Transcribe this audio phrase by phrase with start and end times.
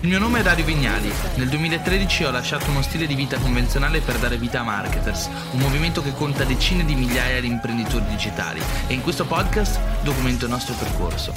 [0.00, 1.10] Il mio nome è Dario Vignali.
[1.36, 5.58] Nel 2013 ho lasciato uno stile di vita convenzionale per dare vita a Marketers, un
[5.58, 10.50] movimento che conta decine di migliaia di imprenditori digitali e in questo podcast documento il
[10.50, 11.32] nostro percorso.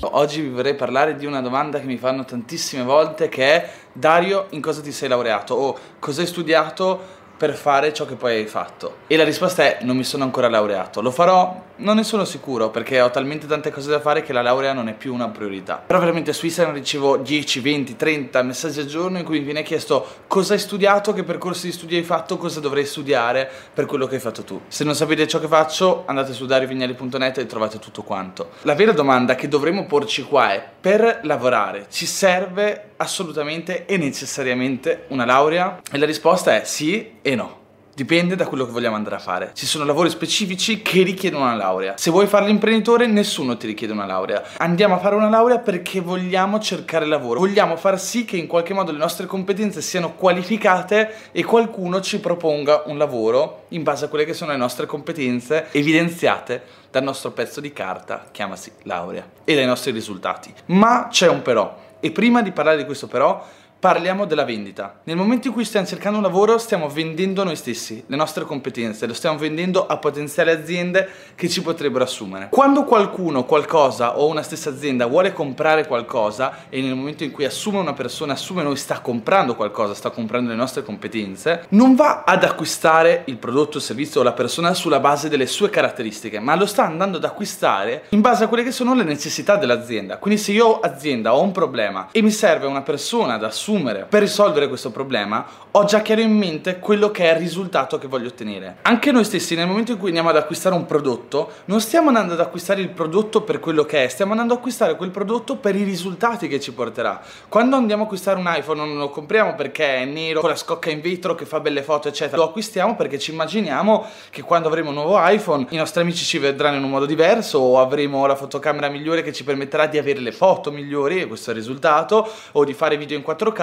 [0.00, 4.48] Oggi vi vorrei parlare di una domanda che mi fanno tantissime volte che è Dario,
[4.50, 5.54] in cosa ti sei laureato?
[5.54, 7.20] O cosa hai studiato?
[7.42, 8.98] per fare ciò che poi hai fatto?
[9.08, 11.02] E la risposta è non mi sono ancora laureato.
[11.02, 11.70] Lo farò?
[11.76, 14.88] Non ne sono sicuro perché ho talmente tante cose da fare che la laurea non
[14.88, 15.82] è più una priorità.
[15.84, 19.62] Però veramente su Instagram ricevo 10, 20, 30 messaggi al giorno in cui mi viene
[19.62, 24.06] chiesto cosa hai studiato, che percorso di studio hai fatto, cosa dovrei studiare per quello
[24.06, 24.60] che hai fatto tu.
[24.68, 28.50] Se non sapete ciò che faccio, andate su dariovignali.net e trovate tutto quanto.
[28.62, 35.04] La vera domanda che dovremmo porci qua è per lavorare ci serve assolutamente e necessariamente
[35.08, 35.80] una laurea?
[35.90, 37.61] E la risposta è sì e no.
[37.94, 39.50] Dipende da quello che vogliamo andare a fare.
[39.52, 41.98] Ci sono lavori specifici che richiedono una laurea.
[41.98, 44.42] Se vuoi fare l'imprenditore, nessuno ti richiede una laurea.
[44.56, 47.40] Andiamo a fare una laurea perché vogliamo cercare lavoro.
[47.40, 52.18] Vogliamo far sì che in qualche modo le nostre competenze siano qualificate e qualcuno ci
[52.18, 57.32] proponga un lavoro in base a quelle che sono le nostre competenze evidenziate dal nostro
[57.32, 60.50] pezzo di carta, chiamasi laurea, e dai nostri risultati.
[60.66, 61.78] Ma c'è un però.
[62.00, 63.46] E prima di parlare di questo però,
[63.82, 65.00] parliamo della vendita.
[65.02, 69.08] Nel momento in cui stiamo cercando un lavoro stiamo vendendo noi stessi, le nostre competenze,
[69.08, 72.46] lo stiamo vendendo a potenziali aziende che ci potrebbero assumere.
[72.48, 77.44] Quando qualcuno, qualcosa o una stessa azienda vuole comprare qualcosa e nel momento in cui
[77.44, 82.22] assume una persona, assume noi, sta comprando qualcosa, sta comprando le nostre competenze, non va
[82.24, 86.54] ad acquistare il prodotto, il servizio o la persona sulla base delle sue caratteristiche, ma
[86.54, 90.18] lo sta andando ad acquistare in base a quelle che sono le necessità dell'azienda.
[90.18, 94.06] Quindi se io azienda ho un problema e mi serve una persona da assumere assumere
[94.08, 98.06] per risolvere questo problema, ho già chiaro in mente quello che è il risultato che
[98.06, 98.76] voglio ottenere.
[98.82, 102.34] Anche noi stessi, nel momento in cui andiamo ad acquistare un prodotto, non stiamo andando
[102.34, 105.74] ad acquistare il prodotto per quello che è, stiamo andando ad acquistare quel prodotto per
[105.74, 107.20] i risultati che ci porterà.
[107.48, 110.90] Quando andiamo a acquistare un iPhone non lo compriamo perché è nero, con la scocca
[110.90, 112.36] in vetro che fa belle foto, eccetera.
[112.36, 116.38] Lo acquistiamo perché ci immaginiamo che quando avremo un nuovo iPhone i nostri amici ci
[116.38, 120.20] vedranno in un modo diverso o avremo la fotocamera migliore che ci permetterà di avere
[120.20, 123.61] le foto migliori, e questo è il risultato, o di fare video in 4K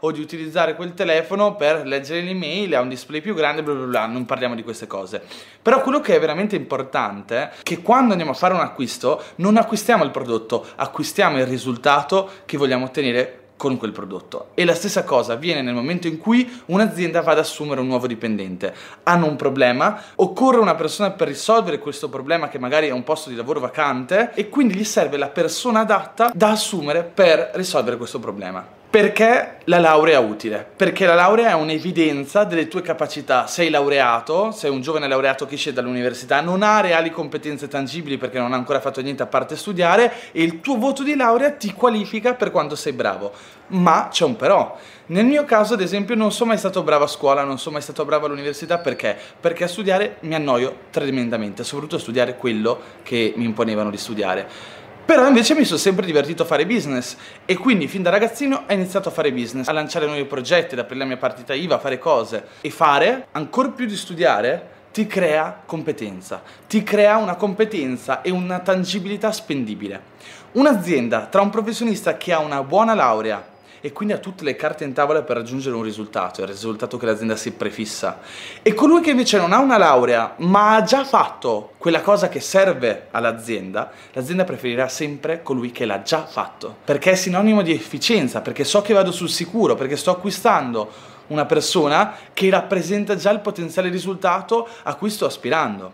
[0.00, 3.74] o di utilizzare quel telefono per leggere le email, ha un display più grande, bla
[3.74, 5.22] bla bla, non parliamo di queste cose.
[5.60, 9.56] Però quello che è veramente importante è che quando andiamo a fare un acquisto non
[9.56, 14.48] acquistiamo il prodotto, acquistiamo il risultato che vogliamo ottenere con quel prodotto.
[14.54, 18.06] E la stessa cosa avviene nel momento in cui un'azienda va ad assumere un nuovo
[18.06, 18.74] dipendente.
[19.04, 23.30] Hanno un problema, occorre una persona per risolvere questo problema che magari è un posto
[23.30, 28.18] di lavoro vacante e quindi gli serve la persona adatta da assumere per risolvere questo
[28.18, 28.82] problema.
[28.94, 30.64] Perché la laurea è utile?
[30.76, 33.48] Perché la laurea è un'evidenza delle tue capacità.
[33.48, 38.38] Sei laureato, sei un giovane laureato che esce dall'università, non ha reali competenze tangibili perché
[38.38, 41.72] non ha ancora fatto niente a parte studiare e il tuo voto di laurea ti
[41.72, 43.32] qualifica per quanto sei bravo.
[43.70, 44.78] Ma c'è un però.
[45.06, 47.82] Nel mio caso, ad esempio, non sono mai stato bravo a scuola, non sono mai
[47.82, 49.18] stato bravo all'università perché?
[49.40, 54.82] Perché a studiare mi annoio tremendamente, soprattutto a studiare quello che mi imponevano di studiare.
[55.04, 58.72] Però invece mi sono sempre divertito a fare business e quindi fin da ragazzino ho
[58.72, 61.78] iniziato a fare business, a lanciare nuovi progetti, ad aprire la mia partita IVA, a
[61.78, 62.44] fare cose.
[62.62, 68.60] E fare, ancora più di studiare, ti crea competenza, ti crea una competenza e una
[68.60, 70.12] tangibilità spendibile.
[70.52, 73.52] Un'azienda tra un professionista che ha una buona laurea
[73.84, 77.04] e quindi ha tutte le carte in tavola per raggiungere un risultato, il risultato che
[77.04, 78.20] l'azienda si prefissa.
[78.62, 82.40] E colui che invece non ha una laurea, ma ha già fatto quella cosa che
[82.40, 88.40] serve all'azienda, l'azienda preferirà sempre colui che l'ha già fatto, perché è sinonimo di efficienza,
[88.40, 90.90] perché so che vado sul sicuro, perché sto acquistando
[91.26, 95.92] una persona che rappresenta già il potenziale risultato a cui sto aspirando.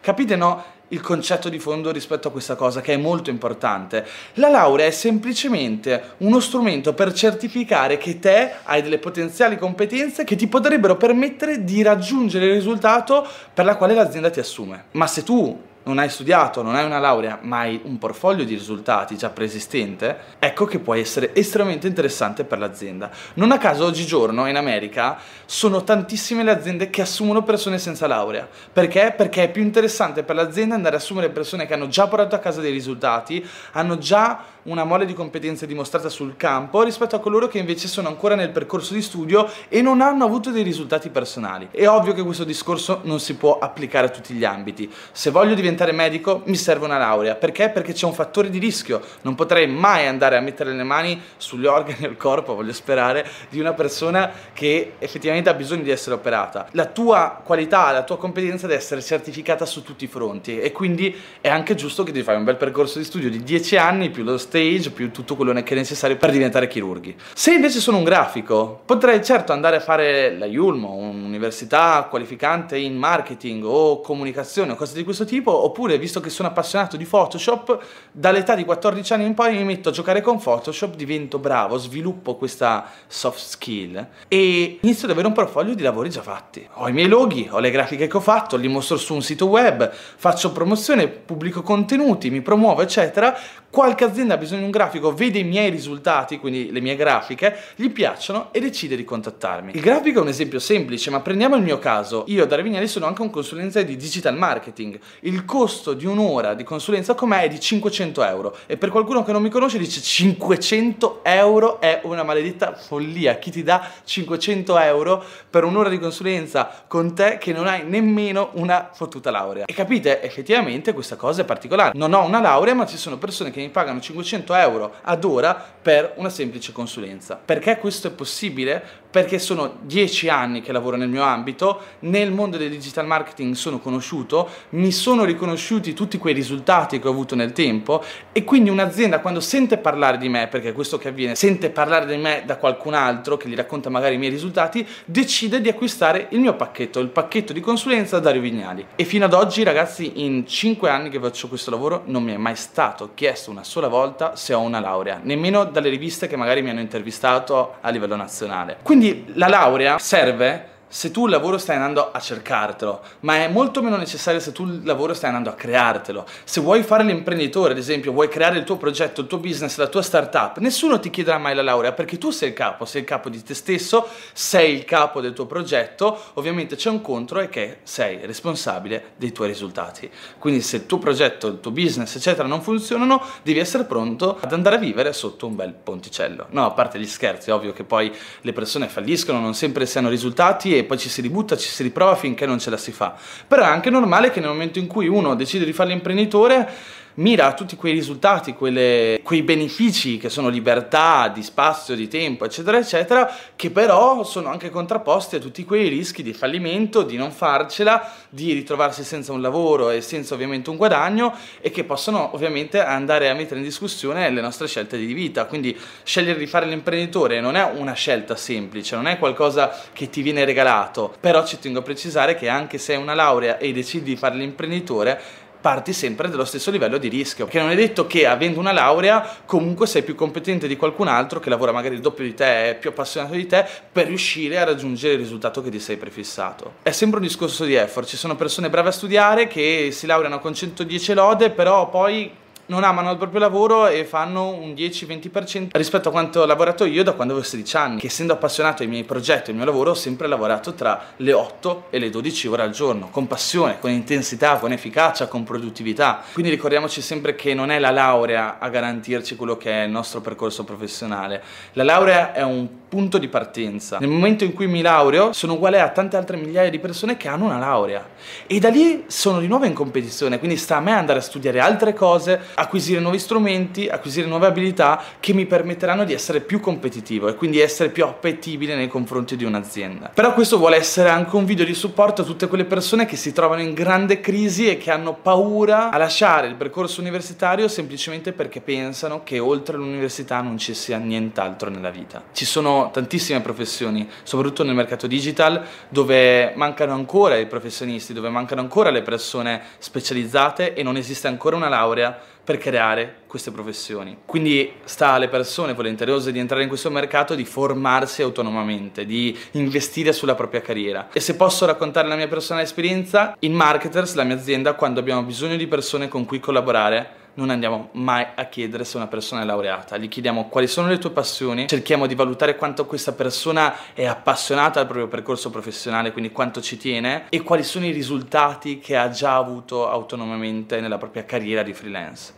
[0.00, 0.64] Capite no?
[0.88, 4.06] Il concetto di fondo rispetto a questa cosa che è molto importante.
[4.34, 10.36] La laurea è semplicemente uno strumento per certificare che te hai delle potenziali competenze che
[10.36, 14.84] ti potrebbero permettere di raggiungere il risultato per la quale l'azienda ti assume.
[14.92, 18.52] Ma se tu non hai studiato, non hai una laurea, ma hai un portfolio di
[18.54, 23.10] risultati già preesistente, ecco che può essere estremamente interessante per l'azienda.
[23.34, 28.46] Non a caso oggigiorno in America sono tantissime le aziende che assumono persone senza laurea.
[28.70, 29.14] Perché?
[29.16, 32.38] Perché è più interessante per l'azienda andare a assumere persone che hanno già portato a
[32.38, 33.42] casa dei risultati,
[33.72, 38.08] hanno già una mole di competenze dimostrata sul campo rispetto a coloro che invece sono
[38.08, 41.68] ancora nel percorso di studio e non hanno avuto dei risultati personali.
[41.70, 44.92] È ovvio che questo discorso non si può applicare a tutti gli ambiti.
[45.12, 47.36] Se voglio diventare diventare medico mi serve una laurea.
[47.36, 47.68] Perché?
[47.68, 49.00] Perché c'è un fattore di rischio.
[49.22, 53.60] Non potrei mai andare a mettere le mani sugli organi del corpo, voglio sperare, di
[53.60, 56.66] una persona che effettivamente ha bisogno di essere operata.
[56.72, 61.14] La tua qualità, la tua competenza deve essere certificata su tutti i fronti e quindi
[61.40, 64.24] è anche giusto che ti fai un bel percorso di studio di 10 anni più
[64.24, 67.16] lo stage, più tutto quello che è necessario per diventare chirurghi.
[67.34, 72.96] Se invece sono un grafico, potrei certo andare a fare la Yulmo, un'università qualificante in
[72.96, 77.78] marketing o comunicazione o cose di questo tipo, oppure visto che sono appassionato di Photoshop,
[78.12, 82.36] dall'età di 14 anni in poi mi metto a giocare con Photoshop, divento bravo, sviluppo
[82.36, 86.66] questa soft skill e inizio ad avere un portfolio di lavori già fatti.
[86.74, 89.46] Ho i miei loghi, ho le grafiche che ho fatto, li mostro su un sito
[89.46, 93.36] web, faccio promozione, pubblico contenuti, mi promuovo, eccetera.
[93.70, 97.54] Qualche azienda ha bisogno di un grafico, vede i miei risultati, quindi le mie grafiche,
[97.76, 99.72] gli piacciono e decide di contattarmi.
[99.74, 102.24] Il grafico è un esempio semplice, ma prendiamo il mio caso.
[102.28, 104.98] Io da Revignali sono anche un consulenza di digital marketing.
[105.20, 109.22] Il costo di un'ora di consulenza con me è di 500 euro e per qualcuno
[109.22, 113.36] che non mi conosce dice 500 euro è una maledetta follia.
[113.36, 118.48] Chi ti dà 500 euro per un'ora di consulenza con te che non hai nemmeno
[118.54, 119.66] una fottuta laurea?
[119.66, 121.92] E capite, effettivamente questa cosa è particolare.
[121.94, 125.24] Non ho una laurea, ma ci sono persone che che mi pagano 500 euro ad
[125.24, 127.40] ora per una semplice consulenza.
[127.42, 128.82] Perché questo è possibile?
[129.10, 133.78] Perché sono 10 anni che lavoro nel mio ambito, nel mondo del digital marketing sono
[133.78, 139.20] conosciuto, mi sono riconosciuti tutti quei risultati che ho avuto nel tempo e quindi un'azienda
[139.20, 142.58] quando sente parlare di me, perché è questo che avviene, sente parlare di me da
[142.58, 147.00] qualcun altro che gli racconta magari i miei risultati, decide di acquistare il mio pacchetto,
[147.00, 148.84] il pacchetto di consulenza Dario Vignali.
[148.94, 152.36] E fino ad oggi ragazzi in 5 anni che faccio questo lavoro non mi è
[152.36, 156.60] mai stato chiesto una sola volta se ho una laurea, nemmeno dalle riviste che magari
[156.60, 158.76] mi hanno intervistato a livello nazionale.
[158.82, 158.97] Quindi
[159.34, 163.96] la laurea serve se tu il lavoro stai andando a cercartelo, ma è molto meno
[163.96, 166.24] necessario se tu il lavoro stai andando a creartelo.
[166.44, 169.86] Se vuoi fare l'imprenditore, ad esempio, vuoi creare il tuo progetto, il tuo business, la
[169.86, 173.06] tua startup, nessuno ti chiederà mai la laurea perché tu sei il capo, sei il
[173.06, 177.48] capo di te stesso, sei il capo del tuo progetto, ovviamente c'è un contro e
[177.48, 180.10] che sei responsabile dei tuoi risultati.
[180.38, 184.52] Quindi se il tuo progetto, il tuo business, eccetera, non funzionano, devi essere pronto ad
[184.52, 186.46] andare a vivere sotto un bel ponticello.
[186.50, 190.08] No, a parte gli scherzi, ovvio che poi le persone falliscono, non sempre si hanno
[190.08, 193.14] risultati e poi ci si ributta, ci si riprova finché non ce la si fa.
[193.46, 196.68] Però è anche normale che nel momento in cui uno decide di fare l'imprenditore
[197.18, 202.44] mira a tutti quei risultati, quelle, quei benefici che sono libertà di spazio, di tempo,
[202.44, 207.30] eccetera, eccetera, che però sono anche contrapposti a tutti quei rischi di fallimento, di non
[207.30, 212.82] farcela, di ritrovarsi senza un lavoro e senza ovviamente un guadagno e che possono ovviamente
[212.82, 215.46] andare a mettere in discussione le nostre scelte di vita.
[215.46, 220.22] Quindi scegliere di fare l'imprenditore non è una scelta semplice, non è qualcosa che ti
[220.22, 224.04] viene regalato, però ci tengo a precisare che anche se hai una laurea e decidi
[224.04, 225.20] di fare l'imprenditore,
[225.60, 229.36] parti sempre dello stesso livello di rischio, perché non è detto che avendo una laurea
[229.44, 232.76] comunque sei più competente di qualcun altro che lavora magari il doppio di te, è
[232.78, 236.74] più appassionato di te per riuscire a raggiungere il risultato che ti sei prefissato.
[236.82, 240.38] È sempre un discorso di effort, ci sono persone brave a studiare che si laureano
[240.38, 242.30] con 110 lode, però poi
[242.68, 247.02] non amano il proprio lavoro e fanno un 10-20% rispetto a quanto ho lavorato io
[247.02, 249.90] da quando avevo 16 anni, che essendo appassionato ai miei progetti e al mio lavoro
[249.90, 253.90] ho sempre lavorato tra le 8 e le 12 ore al giorno, con passione, con
[253.90, 256.22] intensità, con efficacia, con produttività.
[256.32, 260.20] Quindi ricordiamoci sempre che non è la laurea a garantirci quello che è il nostro
[260.20, 261.42] percorso professionale.
[261.72, 263.98] La laurea è un punto di partenza.
[263.98, 267.28] Nel momento in cui mi laureo sono uguale a tante altre migliaia di persone che
[267.28, 268.06] hanno una laurea
[268.46, 271.60] e da lì sono di nuovo in competizione, quindi sta a me andare a studiare
[271.60, 277.28] altre cose, acquisire nuovi strumenti, acquisire nuove abilità che mi permetteranno di essere più competitivo
[277.28, 280.10] e quindi essere più appetibile nei confronti di un'azienda.
[280.14, 283.32] Però questo vuole essere anche un video di supporto a tutte quelle persone che si
[283.32, 288.60] trovano in grande crisi e che hanno paura a lasciare il percorso universitario semplicemente perché
[288.60, 292.22] pensano che oltre l'università non ci sia nient'altro nella vita.
[292.32, 292.44] Ci
[292.86, 299.02] tantissime professioni, soprattutto nel mercato digital, dove mancano ancora i professionisti, dove mancano ancora le
[299.02, 302.18] persone specializzate e non esiste ancora una laurea
[302.48, 304.20] per creare queste professioni.
[304.24, 310.14] Quindi sta alle persone volenterose di entrare in questo mercato di formarsi autonomamente, di investire
[310.14, 311.08] sulla propria carriera.
[311.12, 315.24] E se posso raccontare la mia personale esperienza, in Marketers, la mia azienda, quando abbiamo
[315.24, 319.44] bisogno di persone con cui collaborare, non andiamo mai a chiedere se una persona è
[319.44, 324.04] laureata, gli chiediamo quali sono le tue passioni, cerchiamo di valutare quanto questa persona è
[324.04, 328.96] appassionata al proprio percorso professionale, quindi quanto ci tiene e quali sono i risultati che
[328.96, 332.34] ha già avuto autonomamente nella propria carriera di freelance.